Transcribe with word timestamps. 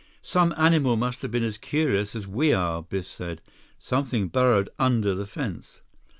"Some 0.23 0.51
animal 0.57 0.95
must 0.95 1.21
have 1.21 1.29
been 1.29 1.43
as 1.43 1.59
curious 1.59 2.15
as 2.15 2.25
we 2.27 2.53
are," 2.53 2.81
Biff 2.81 3.05
said. 3.05 3.39
"Something 3.77 4.29
burrowed 4.29 4.71
under 4.79 5.13
the 5.13 5.27
fence." 5.27 5.81